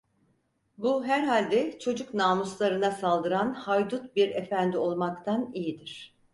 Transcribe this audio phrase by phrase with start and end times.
[0.77, 6.15] Bu, herhalde çocuk namuslarına saldıran haydut bir efendi olmaktan iyidir.